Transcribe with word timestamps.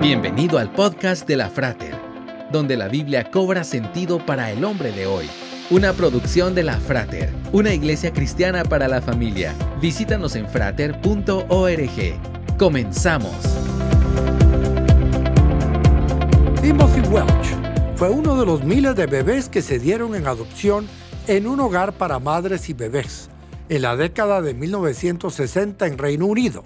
Bienvenido 0.00 0.56
al 0.56 0.72
podcast 0.72 1.28
de 1.28 1.36
la 1.36 1.50
Frater, 1.50 1.94
donde 2.50 2.74
la 2.74 2.88
Biblia 2.88 3.30
cobra 3.30 3.64
sentido 3.64 4.24
para 4.24 4.50
el 4.50 4.64
hombre 4.64 4.92
de 4.92 5.04
hoy. 5.04 5.28
Una 5.68 5.92
producción 5.92 6.54
de 6.54 6.62
la 6.62 6.78
Frater, 6.78 7.30
una 7.52 7.74
iglesia 7.74 8.10
cristiana 8.10 8.64
para 8.64 8.88
la 8.88 9.02
familia. 9.02 9.54
Visítanos 9.78 10.36
en 10.36 10.48
frater.org. 10.48 11.36
Comenzamos. 12.58 13.36
Timothy 16.62 17.00
Welch 17.10 17.96
fue 17.96 18.08
uno 18.08 18.40
de 18.40 18.46
los 18.46 18.64
miles 18.64 18.96
de 18.96 19.04
bebés 19.04 19.50
que 19.50 19.60
se 19.60 19.78
dieron 19.78 20.14
en 20.14 20.26
adopción 20.26 20.86
en 21.26 21.46
un 21.46 21.60
hogar 21.60 21.92
para 21.92 22.18
madres 22.18 22.70
y 22.70 22.72
bebés 22.72 23.28
en 23.68 23.82
la 23.82 23.96
década 23.96 24.40
de 24.40 24.54
1960 24.54 25.86
en 25.86 25.98
Reino 25.98 26.24
Unido 26.24 26.64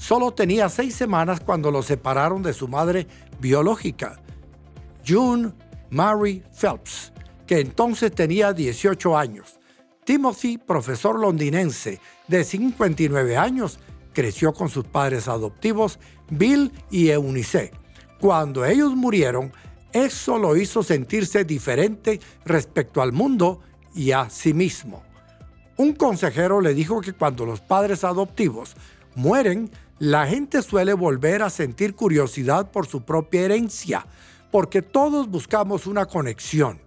Solo 0.00 0.32
tenía 0.32 0.70
seis 0.70 0.94
semanas 0.94 1.40
cuando 1.40 1.70
lo 1.70 1.82
separaron 1.82 2.42
de 2.42 2.54
su 2.54 2.66
madre 2.66 3.06
biológica, 3.38 4.18
June 5.06 5.52
Mary 5.90 6.42
Phelps, 6.58 7.12
que 7.46 7.60
entonces 7.60 8.10
tenía 8.10 8.54
18 8.54 9.18
años. 9.18 9.60
Timothy, 10.04 10.56
profesor 10.56 11.20
londinense 11.20 12.00
de 12.28 12.44
59 12.44 13.36
años, 13.36 13.78
creció 14.14 14.54
con 14.54 14.70
sus 14.70 14.86
padres 14.86 15.28
adoptivos 15.28 15.98
Bill 16.30 16.72
y 16.90 17.10
Eunice. 17.10 17.70
Cuando 18.18 18.64
ellos 18.64 18.96
murieron, 18.96 19.52
eso 19.92 20.38
lo 20.38 20.56
hizo 20.56 20.82
sentirse 20.82 21.44
diferente 21.44 22.20
respecto 22.46 23.02
al 23.02 23.12
mundo 23.12 23.60
y 23.94 24.12
a 24.12 24.30
sí 24.30 24.54
mismo. 24.54 25.02
Un 25.76 25.92
consejero 25.92 26.62
le 26.62 26.72
dijo 26.72 27.02
que 27.02 27.12
cuando 27.12 27.44
los 27.44 27.60
padres 27.60 28.02
adoptivos 28.02 28.74
mueren, 29.14 29.70
la 30.00 30.26
gente 30.26 30.62
suele 30.62 30.94
volver 30.94 31.42
a 31.42 31.50
sentir 31.50 31.94
curiosidad 31.94 32.70
por 32.70 32.86
su 32.86 33.02
propia 33.02 33.42
herencia, 33.42 34.06
porque 34.50 34.80
todos 34.80 35.28
buscamos 35.28 35.86
una 35.86 36.06
conexión. 36.06 36.80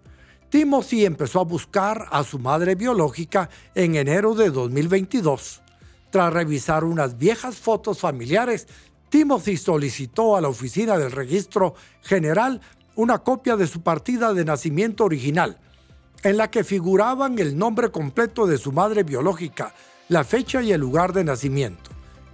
Timothy 0.49 1.05
empezó 1.05 1.41
a 1.41 1.43
buscar 1.43 2.07
a 2.09 2.23
su 2.23 2.39
madre 2.39 2.73
biológica 2.73 3.51
en 3.75 3.93
enero 3.93 4.33
de 4.33 4.49
2022. 4.49 5.61
Tras 6.09 6.33
revisar 6.33 6.83
unas 6.83 7.15
viejas 7.19 7.57
fotos 7.57 7.99
familiares, 7.99 8.67
Timothy 9.09 9.57
solicitó 9.57 10.35
a 10.35 10.41
la 10.41 10.49
oficina 10.49 10.97
del 10.97 11.11
registro 11.11 11.75
general 12.01 12.61
una 12.95 13.19
copia 13.19 13.55
de 13.55 13.67
su 13.67 13.81
partida 13.81 14.33
de 14.33 14.43
nacimiento 14.43 15.05
original, 15.05 15.59
en 16.23 16.37
la 16.37 16.49
que 16.49 16.63
figuraban 16.63 17.37
el 17.37 17.59
nombre 17.59 17.91
completo 17.91 18.47
de 18.47 18.57
su 18.57 18.71
madre 18.71 19.03
biológica, 19.03 19.75
la 20.09 20.23
fecha 20.23 20.63
y 20.63 20.71
el 20.71 20.81
lugar 20.81 21.13
de 21.13 21.23
nacimiento. 21.23 21.92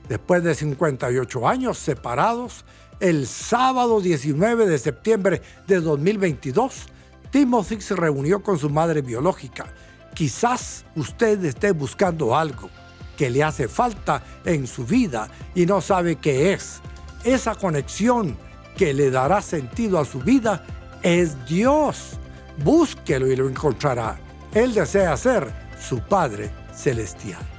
Después 0.09 0.43
de 0.43 0.55
58 0.55 1.47
años 1.47 1.77
separados, 1.77 2.65
el 2.99 3.27
sábado 3.27 4.01
19 4.01 4.65
de 4.65 4.79
septiembre 4.79 5.41
de 5.67 5.79
2022, 5.79 6.87
Timothy 7.29 7.79
se 7.79 7.95
reunió 7.95 8.41
con 8.41 8.57
su 8.57 8.71
madre 8.71 9.03
biológica. 9.03 9.67
Quizás 10.15 10.83
usted 10.95 11.45
esté 11.45 11.71
buscando 11.71 12.35
algo 12.35 12.71
que 13.15 13.29
le 13.29 13.43
hace 13.43 13.67
falta 13.67 14.23
en 14.45 14.65
su 14.65 14.83
vida 14.83 15.29
y 15.53 15.67
no 15.67 15.79
sabe 15.79 16.15
qué 16.15 16.53
es. 16.53 16.81
Esa 17.23 17.53
conexión 17.53 18.35
que 18.75 18.95
le 18.95 19.11
dará 19.11 19.43
sentido 19.43 19.99
a 19.99 20.05
su 20.05 20.19
vida 20.21 20.63
es 21.03 21.45
Dios. 21.45 22.17
Búsquelo 22.63 23.27
y 23.27 23.35
lo 23.35 23.47
encontrará. 23.47 24.19
Él 24.53 24.73
desea 24.73 25.15
ser 25.17 25.53
su 25.79 25.99
Padre 25.99 26.49
Celestial. 26.73 27.58